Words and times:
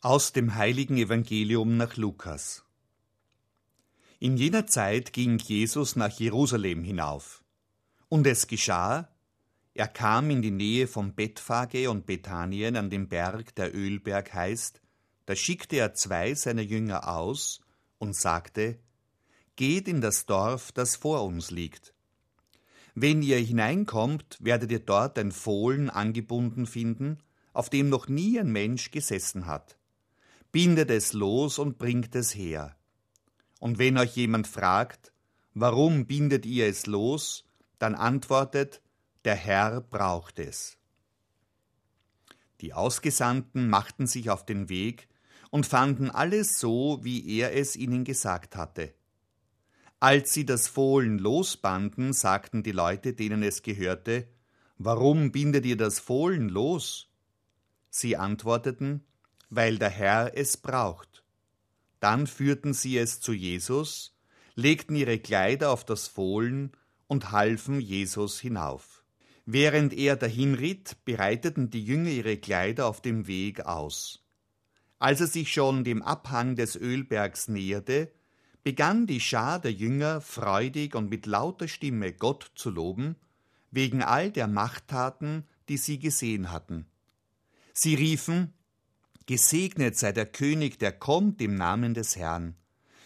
Aus 0.00 0.32
dem 0.32 0.54
heiligen 0.54 0.96
Evangelium 0.96 1.76
nach 1.76 1.96
Lukas. 1.96 2.62
In 4.20 4.36
jener 4.36 4.68
Zeit 4.68 5.12
ging 5.12 5.38
Jesus 5.38 5.96
nach 5.96 6.12
Jerusalem 6.20 6.84
hinauf. 6.84 7.42
Und 8.08 8.24
es 8.28 8.46
geschah, 8.46 9.08
er 9.74 9.88
kam 9.88 10.30
in 10.30 10.40
die 10.40 10.52
Nähe 10.52 10.86
von 10.86 11.16
Bethphage 11.16 11.90
und 11.90 12.06
Bethanien 12.06 12.76
an 12.76 12.90
dem 12.90 13.08
Berg, 13.08 13.56
der 13.56 13.74
Ölberg 13.74 14.32
heißt, 14.32 14.80
da 15.26 15.34
schickte 15.34 15.78
er 15.78 15.94
zwei 15.94 16.32
seiner 16.34 16.62
Jünger 16.62 17.08
aus 17.08 17.60
und 17.98 18.14
sagte, 18.14 18.78
Geht 19.56 19.88
in 19.88 20.00
das 20.00 20.26
Dorf, 20.26 20.70
das 20.70 20.94
vor 20.94 21.24
uns 21.24 21.50
liegt. 21.50 21.92
Wenn 22.94 23.20
ihr 23.22 23.38
hineinkommt, 23.38 24.38
werdet 24.38 24.70
ihr 24.70 24.78
dort 24.78 25.18
ein 25.18 25.32
Fohlen 25.32 25.90
angebunden 25.90 26.66
finden, 26.66 27.18
auf 27.52 27.68
dem 27.68 27.88
noch 27.88 28.06
nie 28.06 28.38
ein 28.38 28.52
Mensch 28.52 28.92
gesessen 28.92 29.46
hat 29.46 29.77
bindet 30.52 30.90
es 30.90 31.12
los 31.12 31.58
und 31.58 31.78
bringt 31.78 32.14
es 32.14 32.34
her. 32.34 32.76
Und 33.60 33.78
wenn 33.78 33.98
euch 33.98 34.16
jemand 34.16 34.46
fragt, 34.46 35.12
warum 35.54 36.06
bindet 36.06 36.46
ihr 36.46 36.66
es 36.66 36.86
los, 36.86 37.44
dann 37.78 37.94
antwortet, 37.94 38.80
der 39.24 39.34
Herr 39.34 39.80
braucht 39.80 40.38
es. 40.38 40.78
Die 42.60 42.72
Ausgesandten 42.72 43.68
machten 43.68 44.06
sich 44.06 44.30
auf 44.30 44.44
den 44.44 44.68
Weg 44.68 45.08
und 45.50 45.66
fanden 45.66 46.10
alles 46.10 46.58
so, 46.58 46.98
wie 47.02 47.38
er 47.38 47.54
es 47.54 47.76
ihnen 47.76 48.04
gesagt 48.04 48.56
hatte. 48.56 48.94
Als 50.00 50.32
sie 50.32 50.44
das 50.46 50.68
Fohlen 50.68 51.18
losbanden, 51.18 52.12
sagten 52.12 52.62
die 52.62 52.72
Leute, 52.72 53.14
denen 53.14 53.42
es 53.42 53.62
gehörte, 53.62 54.28
Warum 54.80 55.32
bindet 55.32 55.66
ihr 55.66 55.76
das 55.76 55.98
Fohlen 55.98 56.48
los? 56.48 57.10
Sie 57.90 58.16
antworteten, 58.16 59.04
weil 59.50 59.78
der 59.78 59.90
Herr 59.90 60.36
es 60.36 60.56
braucht. 60.56 61.24
Dann 62.00 62.26
führten 62.26 62.74
sie 62.74 62.98
es 62.98 63.20
zu 63.20 63.32
Jesus, 63.32 64.16
legten 64.54 64.96
ihre 64.96 65.18
Kleider 65.18 65.70
auf 65.70 65.84
das 65.84 66.08
Fohlen 66.08 66.72
und 67.06 67.32
halfen 67.32 67.80
Jesus 67.80 68.40
hinauf. 68.40 69.04
Während 69.46 69.94
er 69.94 70.16
dahinritt, 70.16 71.04
bereiteten 71.04 71.70
die 71.70 71.82
Jünger 71.82 72.10
ihre 72.10 72.36
Kleider 72.36 72.86
auf 72.86 73.00
dem 73.00 73.26
Weg 73.26 73.64
aus. 73.64 74.24
Als 74.98 75.20
er 75.20 75.26
sich 75.26 75.52
schon 75.52 75.84
dem 75.84 76.02
Abhang 76.02 76.56
des 76.56 76.76
Ölbergs 76.76 77.48
näherte, 77.48 78.12
begann 78.62 79.06
die 79.06 79.20
Schar 79.20 79.58
der 79.58 79.72
Jünger 79.72 80.20
freudig 80.20 80.94
und 80.94 81.08
mit 81.08 81.24
lauter 81.24 81.68
Stimme 81.68 82.12
Gott 82.12 82.50
zu 82.54 82.68
loben, 82.70 83.16
wegen 83.70 84.02
all 84.02 84.30
der 84.30 84.48
Machttaten, 84.48 85.44
die 85.68 85.76
sie 85.76 85.98
gesehen 85.98 86.52
hatten. 86.52 86.86
Sie 87.72 87.94
riefen 87.94 88.52
Gesegnet 89.28 89.94
sei 89.98 90.12
der 90.12 90.24
König, 90.24 90.78
der 90.78 90.90
kommt 90.90 91.42
im 91.42 91.54
Namen 91.54 91.92
des 91.92 92.16
Herrn. 92.16 92.56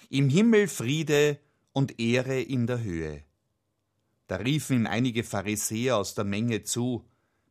Im 0.09 0.29
Himmel 0.29 0.69
Friede 0.69 1.41
und 1.73 1.99
Ehre 1.99 2.41
in 2.41 2.69
der 2.69 2.81
Höhe. 2.81 3.25
Da 4.29 4.37
riefen 4.37 4.77
ihm 4.77 4.87
einige 4.87 5.25
Pharisäer 5.25 5.97
aus 5.97 6.15
der 6.15 6.23
Menge 6.23 6.63
zu, 6.63 7.05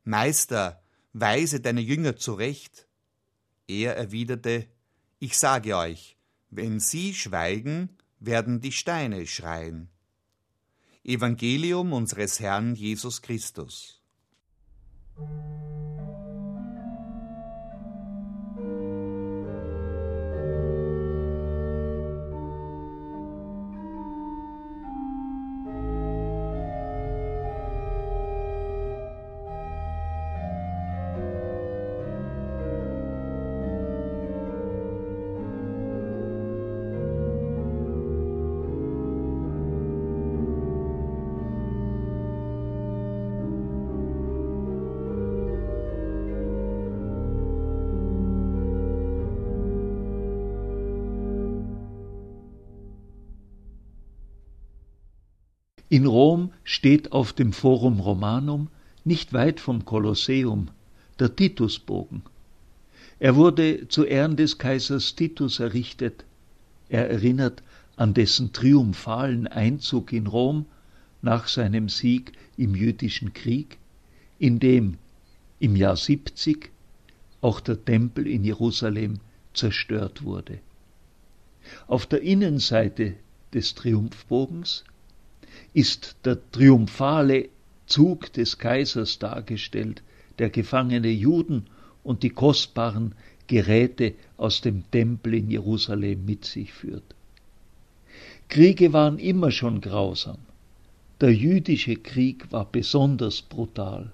Meister, 0.05 0.81
weise 1.11 1.59
deine 1.59 1.81
Jünger 1.81 2.15
zurecht. 2.15 2.87
Er 3.67 3.97
erwiderte, 3.97 4.67
Ich 5.19 5.38
sage 5.38 5.75
euch, 5.75 6.15
wenn 6.49 6.79
sie 6.79 7.13
schweigen, 7.13 7.89
werden 8.21 8.61
die 8.61 8.71
Steine 8.71 9.27
schreien. 9.27 9.89
Evangelium 11.03 11.91
unseres 11.91 12.39
Herrn 12.39 12.75
Jesus 12.75 13.21
Christus. 13.21 14.01
In 55.91 56.06
Rom 56.06 56.53
steht 56.63 57.12
auf 57.12 57.34
dem 57.34 57.52
Forum 57.52 58.00
Romanum, 58.00 58.69
nicht 59.03 59.34
weit 59.34 59.59
vom 59.59 59.84
Kolosseum, 59.84 60.69
der 61.19 61.35
Titusbogen. 61.35 62.22
Er 63.19 63.35
wurde 63.35 63.90
zu 63.90 64.06
Ehren 64.06 64.38
des 64.38 64.57
Kaisers 64.57 65.16
Titus 65.18 65.59
errichtet. 65.59 66.24
Er 66.88 67.09
erinnert 67.09 67.62
an 67.97 68.13
dessen 68.13 68.53
triumphalen 68.53 69.47
Einzug 69.47 70.13
in 70.13 70.28
Rom 70.28 70.66
nach 71.22 71.50
seinem 71.50 71.90
Sieg 71.90 72.31
im 72.56 72.74
jüdischen 72.74 73.34
Krieg, 73.34 73.78
in 74.40 74.62
dem 74.62 74.97
im 75.59 75.75
Jahr 75.75 75.97
70 75.97 76.69
auch 77.41 77.59
der 77.59 77.84
Tempel 77.84 78.28
in 78.28 78.46
Jerusalem 78.46 79.19
zerstört 79.53 80.24
wurde. 80.24 80.59
Auf 81.88 82.06
der 82.06 82.22
Innenseite 82.22 83.16
des 83.53 83.75
Triumphbogens 83.75 84.85
ist 85.73 86.15
der 86.25 86.37
triumphale 86.51 87.49
Zug 87.85 88.33
des 88.33 88.57
Kaisers 88.57 89.19
dargestellt, 89.19 90.03
der 90.39 90.49
gefangene 90.49 91.09
Juden 91.09 91.67
und 92.03 92.23
die 92.23 92.29
kostbaren 92.29 93.15
Geräte 93.47 94.13
aus 94.37 94.61
dem 94.61 94.89
Tempel 94.91 95.33
in 95.35 95.51
Jerusalem 95.51 96.25
mit 96.25 96.45
sich 96.45 96.71
führt. 96.71 97.15
Kriege 98.47 98.91
waren 98.93 99.19
immer 99.19 99.51
schon 99.51 99.81
grausam. 99.81 100.37
Der 101.21 101.33
jüdische 101.33 101.95
Krieg 101.95 102.51
war 102.51 102.65
besonders 102.65 103.41
brutal. 103.41 104.11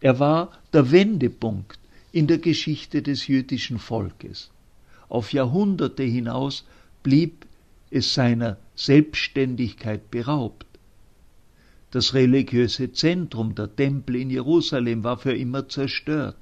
Er 0.00 0.18
war 0.18 0.52
der 0.72 0.90
Wendepunkt 0.90 1.78
in 2.12 2.26
der 2.26 2.38
Geschichte 2.38 3.02
des 3.02 3.26
jüdischen 3.26 3.78
Volkes. 3.78 4.50
Auf 5.08 5.32
Jahrhunderte 5.32 6.04
hinaus 6.04 6.64
blieb 7.02 7.46
es 7.94 8.12
seiner 8.12 8.58
Selbstständigkeit 8.74 10.10
beraubt. 10.10 10.66
Das 11.92 12.12
religiöse 12.12 12.90
Zentrum, 12.90 13.54
der 13.54 13.74
Tempel 13.76 14.16
in 14.16 14.30
Jerusalem, 14.30 15.04
war 15.04 15.16
für 15.16 15.32
immer 15.36 15.68
zerstört. 15.68 16.36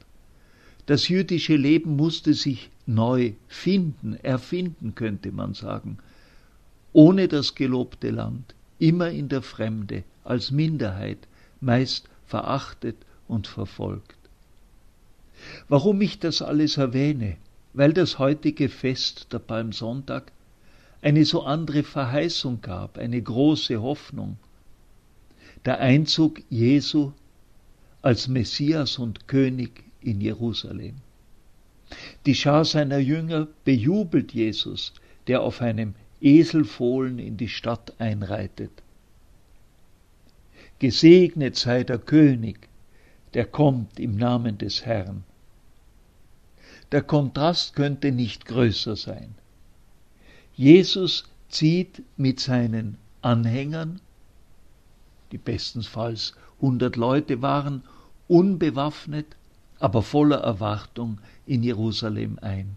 Das 0.87 1.08
jüdische 1.08 1.56
Leben 1.56 1.94
musste 1.94 2.32
sich 2.32 2.70
neu 2.87 3.34
finden, 3.49 4.14
erfinden, 4.14 4.94
könnte 4.94 5.31
man 5.31 5.52
sagen, 5.52 5.99
ohne 6.94 7.28
das 7.28 7.54
gelobte 7.54 8.10
Land, 8.10 8.54
immer 8.78 9.10
in 9.10 9.28
der 9.28 9.43
Fremde, 9.43 10.04
als 10.25 10.52
Minderheit, 10.52 11.28
meist 11.60 12.08
verachtet 12.25 12.96
und 13.28 13.46
verfolgt. 13.46 14.16
Warum 15.69 16.00
ich 16.00 16.19
das 16.19 16.40
alles 16.40 16.78
erwähne? 16.78 17.37
Weil 17.75 17.93
das 17.93 18.19
heutige 18.19 18.70
Fest 18.70 19.34
der 19.34 19.38
Palmsonntag 19.38 20.32
eine 21.02 21.25
so 21.25 21.43
andere 21.43 21.82
Verheißung 21.82 22.62
gab, 22.62 22.96
eine 22.96 23.20
große 23.20 23.82
Hoffnung. 23.82 24.37
Der 25.64 25.81
Einzug 25.81 26.40
Jesu 26.49 27.12
als 28.02 28.28
Messias 28.28 28.99
und 28.99 29.28
König 29.28 29.84
in 30.00 30.20
Jerusalem. 30.20 30.94
Die 32.25 32.34
Schar 32.34 32.64
seiner 32.64 32.99
Jünger 32.99 33.49
bejubelt 33.64 34.32
Jesus, 34.32 34.94
der 35.26 35.43
auf 35.43 35.60
einem 35.60 35.94
Eselfohlen 36.20 37.19
in 37.19 37.37
die 37.37 37.49
Stadt 37.49 37.94
einreitet. 37.99 38.70
Gesegnet 40.78 41.56
sei 41.56 41.84
der 41.84 41.99
König, 41.99 42.69
der 43.34 43.44
kommt 43.44 43.99
im 43.99 44.16
Namen 44.16 44.58
des 44.58 44.87
Herrn. 44.87 45.25
Der 46.93 47.02
Kontrast 47.02 47.75
könnte 47.75 48.12
nicht 48.12 48.46
größer 48.46 48.96
sein. 48.96 49.34
Jesus 50.56 51.25
zieht 51.49 52.02
mit 52.16 52.40
seinen 52.40 52.99
Anhängern, 53.22 54.00
die 55.31 55.38
bestenfalls 55.38 56.34
hundert 56.60 56.96
Leute 56.96 57.43
waren, 57.43 57.82
unbewaffnet, 58.28 59.26
aber 59.78 60.02
voller 60.02 60.38
Erwartung 60.38 61.19
in 61.46 61.62
Jerusalem 61.62 62.38
ein. 62.40 62.76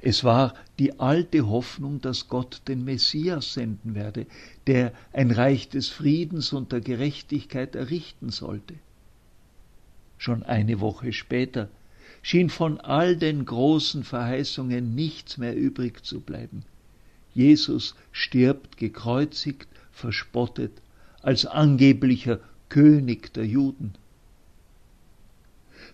Es 0.00 0.24
war 0.24 0.54
die 0.78 0.98
alte 0.98 1.48
Hoffnung, 1.48 2.00
dass 2.00 2.28
Gott 2.28 2.62
den 2.66 2.84
Messias 2.84 3.54
senden 3.54 3.94
werde, 3.94 4.26
der 4.66 4.92
ein 5.12 5.30
Reich 5.30 5.68
des 5.68 5.88
Friedens 5.88 6.52
und 6.52 6.72
der 6.72 6.80
Gerechtigkeit 6.80 7.76
errichten 7.76 8.30
sollte. 8.30 8.74
Schon 10.18 10.42
eine 10.42 10.80
Woche 10.80 11.12
später 11.12 11.68
schien 12.22 12.48
von 12.48 12.80
all 12.80 13.16
den 13.16 13.44
großen 13.44 14.04
Verheißungen 14.04 14.94
nichts 14.94 15.38
mehr 15.38 15.56
übrig 15.56 16.04
zu 16.04 16.20
bleiben. 16.20 16.64
Jesus 17.34 17.94
stirbt 18.12 18.76
gekreuzigt, 18.76 19.68
verspottet, 19.90 20.72
als 21.20 21.46
angeblicher 21.46 22.40
König 22.68 23.32
der 23.34 23.46
Juden. 23.46 23.94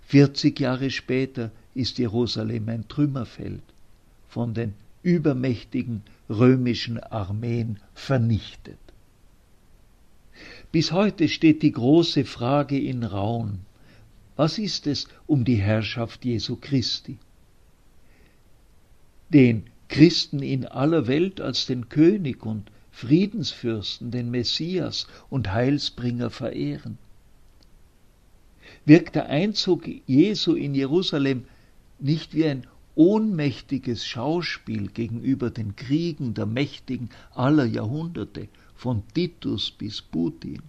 Vierzig 0.07 0.61
Jahre 0.61 0.91
später 0.91 1.51
ist 1.75 1.99
Jerusalem 1.99 2.69
ein 2.69 2.89
Trümmerfeld, 2.89 3.63
von 4.29 4.55
den 4.55 4.75
übermächtigen 5.03 6.03
römischen 6.29 6.99
Armeen 6.99 7.79
vernichtet. 7.95 8.79
Bis 10.73 10.93
heute 10.93 11.29
steht 11.29 11.63
die 11.63 11.73
große 11.73 12.25
Frage 12.25 12.79
in 12.79 13.05
Raum, 13.05 13.61
was 14.39 14.57
ist 14.57 14.87
es 14.87 15.09
um 15.27 15.45
die 15.45 15.57
Herrschaft 15.57 16.25
Jesu 16.25 16.57
Christi? 16.61 17.19
Den 19.31 19.65
Christen 19.89 20.43
in 20.43 20.65
aller 20.65 21.09
Welt 21.09 21.41
als 21.41 21.67
den 21.67 21.89
König 21.89 22.47
und 22.47 22.71
Friedensfürsten, 22.93 24.13
den 24.13 24.31
Messias 24.31 25.09
und 25.29 25.53
Heilsbringer 25.53 26.31
verehren. 26.31 26.99
Wirkt 28.85 29.17
der 29.17 29.27
Einzug 29.27 29.89
Jesu 30.07 30.55
in 30.55 30.73
Jerusalem 30.73 31.45
nicht 31.99 32.33
wie 32.33 32.47
ein 32.47 32.65
ohnmächtiges 32.95 34.07
Schauspiel 34.07 34.87
gegenüber 34.87 35.51
den 35.51 35.75
Kriegen 35.75 36.35
der 36.35 36.47
Mächtigen 36.47 37.11
aller 37.35 37.65
Jahrhunderte, 37.65 38.47
von 38.77 39.03
Titus 39.15 39.73
bis 39.73 40.01
Putin. 40.01 40.63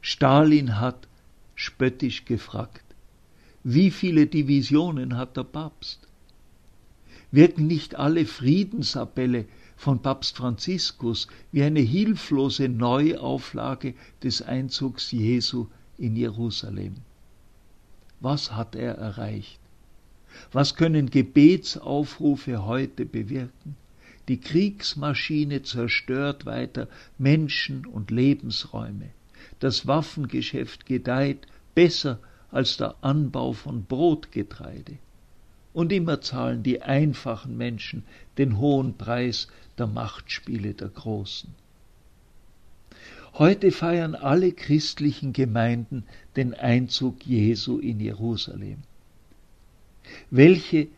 Stalin 0.00 0.78
hat 0.78 1.08
spöttisch 1.56 2.24
gefragt, 2.26 2.84
wie 3.64 3.90
viele 3.90 4.28
Divisionen 4.28 5.16
hat 5.16 5.36
der 5.36 5.42
Papst? 5.42 6.06
Wirken 7.32 7.66
nicht 7.66 7.96
alle 7.96 8.24
Friedensappelle 8.24 9.46
von 9.76 10.00
Papst 10.00 10.36
Franziskus 10.36 11.26
wie 11.50 11.64
eine 11.64 11.80
hilflose 11.80 12.68
Neuauflage 12.68 13.94
des 14.22 14.42
Einzugs 14.42 15.10
Jesu 15.10 15.66
in 15.98 16.14
Jerusalem? 16.14 16.94
Was 18.20 18.52
hat 18.52 18.76
er 18.76 18.94
erreicht? 18.94 19.58
Was 20.52 20.76
können 20.76 21.10
Gebetsaufrufe 21.10 22.64
heute 22.64 23.06
bewirken? 23.06 23.76
Die 24.28 24.38
Kriegsmaschine 24.38 25.62
zerstört 25.62 26.46
weiter 26.46 26.88
Menschen 27.18 27.86
und 27.86 28.10
Lebensräume. 28.10 29.10
Das 29.60 29.86
Waffengeschäft 29.86 30.86
gedeiht 30.86 31.46
besser 31.74 32.18
als 32.50 32.76
der 32.76 32.94
Anbau 33.02 33.52
von 33.52 33.84
Brotgetreide. 33.84 34.98
Und 35.72 35.92
immer 35.92 36.20
zahlen 36.20 36.62
die 36.62 36.82
einfachen 36.82 37.56
Menschen 37.56 38.04
den 38.38 38.58
hohen 38.58 38.96
Preis 38.96 39.48
der 39.76 39.86
Machtspiele 39.86 40.74
der 40.74 40.88
Großen. 40.88 41.54
Heute 43.34 43.70
feiern 43.70 44.14
alle 44.14 44.52
christlichen 44.52 45.34
Gemeinden 45.34 46.04
den 46.36 46.54
Einzug 46.54 47.26
Jesu 47.26 47.78
in 47.78 48.00
Jerusalem. 48.00 48.78
Welche 50.30 50.88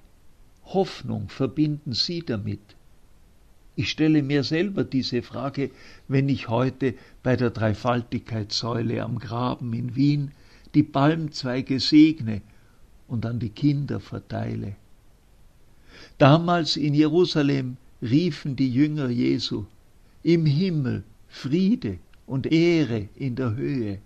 Hoffnung 0.65 1.29
verbinden 1.29 1.95
Sie 1.95 2.21
damit? 2.21 2.61
Ich 3.79 3.91
stelle 3.91 4.25
mir 4.25 4.43
selber 4.43 4.83
diese 4.83 5.23
Frage, 5.23 5.71
wenn 6.09 6.29
ich 6.29 6.49
heute 6.49 6.95
bei 7.23 7.37
der 7.37 7.51
Dreifaltigkeitssäule 7.51 9.05
am 9.05 9.21
Graben 9.21 9.73
in 9.73 9.95
Wien 9.95 10.33
die 10.75 10.83
Palmzweige 10.83 11.79
segne 11.79 12.43
und 13.07 13.25
an 13.25 13.39
die 13.39 13.51
Kinder 13.51 14.01
verteile. 14.01 14.75
Damals 16.19 16.77
in 16.77 16.93
Jerusalem 16.93 17.77
riefen 18.03 18.57
die 18.57 18.69
Jünger 18.69 19.11
Jesu, 19.11 19.67
im 20.25 20.45
Himmel 20.45 21.05
Friede 21.29 22.01
und 22.27 22.51
Ehre 22.51 23.09
in 23.15 23.37
der 23.37 23.55
Höhe. 23.55 24.01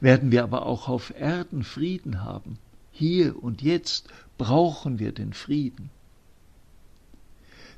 Werden 0.00 0.32
wir 0.32 0.42
aber 0.42 0.66
auch 0.66 0.88
auf 0.88 1.14
Erden 1.16 1.62
Frieden 1.62 2.24
haben? 2.24 2.58
Hier 2.90 3.40
und 3.40 3.62
jetzt 3.62 4.08
brauchen 4.36 4.98
wir 4.98 5.12
den 5.12 5.32
Frieden. 5.32 5.90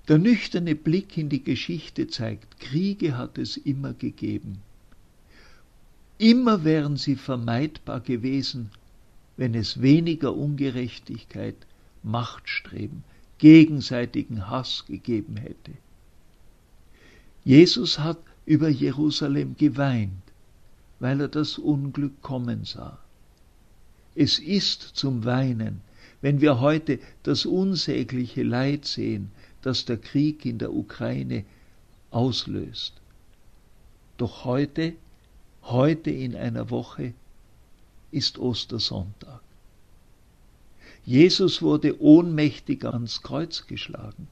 Der 0.09 0.19
nüchterne 0.19 0.75
Blick 0.75 1.17
in 1.17 1.29
die 1.29 1.45
Geschichte 1.45 2.09
zeigt, 2.09 2.59
Kriege 2.59 3.17
hat 3.17 3.39
es 3.39 3.57
immer 3.57 3.93
gegeben. 3.93 4.59
Immer 6.19 6.65
wären 6.65 6.97
sie 6.97 7.17
vermeidbar 7.17 8.01
gewesen, 8.01 8.71
wenn 9.37 9.55
es 9.55 9.81
weniger 9.81 10.35
Ungerechtigkeit, 10.35 11.57
Machtstreben, 12.03 13.05
gegenseitigen 13.39 14.49
Hass 14.49 14.85
gegeben 14.87 15.37
hätte. 15.37 15.73
Jesus 17.45 17.99
hat 17.99 18.19
über 18.45 18.69
Jerusalem 18.69 19.57
geweint, 19.57 20.23
weil 21.01 21.21
er 21.21 21.29
das 21.29 21.59
Unglück 21.59 22.23
kommen 22.23 22.65
sah. 22.65 22.99
Es 24.15 24.39
ist 24.39 24.83
zum 24.83 25.25
Weinen, 25.25 25.81
wenn 26.21 26.41
wir 26.41 26.61
heute 26.61 27.01
das 27.23 27.47
unsägliche 27.47 28.43
Leid 28.43 28.85
sehen, 28.85 29.33
das 29.63 29.85
der 29.85 29.97
Krieg 29.97 30.45
in 30.45 30.59
der 30.59 30.73
Ukraine 30.73 31.45
auslöst. 32.11 32.95
Doch 34.19 34.45
heute, 34.45 34.95
heute 35.63 36.11
in 36.11 36.37
einer 36.37 36.71
Woche, 36.71 37.15
ist 38.11 38.39
Ostersonntag. 38.39 39.41
Jesus 41.05 41.63
wurde 41.63 42.01
ohnmächtig 42.01 42.85
ans 42.85 43.23
Kreuz 43.23 43.67
geschlagen, 43.67 44.29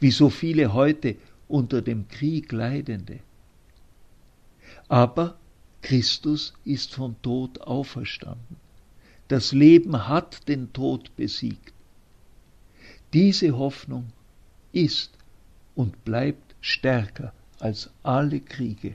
wie 0.00 0.10
so 0.10 0.28
viele 0.28 0.74
heute 0.74 1.16
unter 1.48 1.80
dem 1.80 2.08
Krieg 2.08 2.52
Leidende. 2.52 3.20
Aber 4.88 5.38
Christus 5.80 6.52
ist 6.64 6.94
vom 6.94 7.20
Tod 7.22 7.60
auferstanden. 7.60 8.56
Das 9.28 9.52
Leben 9.52 10.08
hat 10.08 10.48
den 10.48 10.72
Tod 10.72 11.14
besiegt. 11.16 11.72
Diese 13.12 13.56
Hoffnung 13.56 14.12
ist 14.76 15.10
und 15.74 16.04
bleibt 16.04 16.54
stärker 16.60 17.32
als 17.58 17.90
alle 18.02 18.40
Kriege. 18.40 18.94